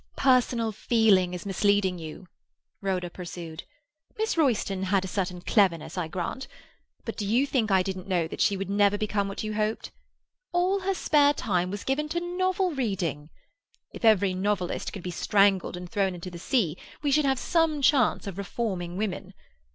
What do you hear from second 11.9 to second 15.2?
to novel reading. If every novelist could be